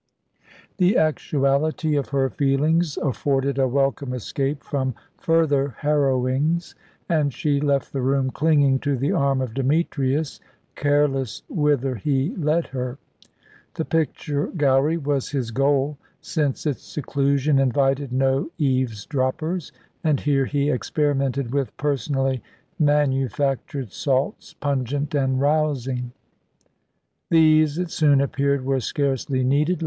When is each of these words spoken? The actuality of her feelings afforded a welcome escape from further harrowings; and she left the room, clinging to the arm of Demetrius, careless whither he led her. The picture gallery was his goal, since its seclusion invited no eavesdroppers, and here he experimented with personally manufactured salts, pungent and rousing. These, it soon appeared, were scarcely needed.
The 0.77 0.97
actuality 0.97 1.95
of 1.95 2.09
her 2.09 2.27
feelings 2.31 2.97
afforded 2.97 3.59
a 3.59 3.67
welcome 3.67 4.13
escape 4.15 4.63
from 4.63 4.95
further 5.15 5.75
harrowings; 5.81 6.73
and 7.07 7.31
she 7.31 7.59
left 7.61 7.93
the 7.93 8.01
room, 8.01 8.31
clinging 8.31 8.79
to 8.79 8.97
the 8.97 9.11
arm 9.11 9.41
of 9.41 9.53
Demetrius, 9.53 10.39
careless 10.75 11.43
whither 11.49 11.93
he 11.97 12.35
led 12.35 12.65
her. 12.69 12.97
The 13.75 13.85
picture 13.85 14.47
gallery 14.47 14.97
was 14.97 15.29
his 15.29 15.51
goal, 15.51 15.99
since 16.19 16.65
its 16.65 16.81
seclusion 16.81 17.59
invited 17.59 18.11
no 18.11 18.49
eavesdroppers, 18.57 19.71
and 20.03 20.19
here 20.19 20.45
he 20.45 20.71
experimented 20.71 21.53
with 21.53 21.77
personally 21.77 22.41
manufactured 22.79 23.91
salts, 23.93 24.55
pungent 24.55 25.13
and 25.13 25.39
rousing. 25.39 26.11
These, 27.29 27.77
it 27.77 27.91
soon 27.91 28.19
appeared, 28.19 28.65
were 28.65 28.79
scarcely 28.79 29.43
needed. 29.43 29.79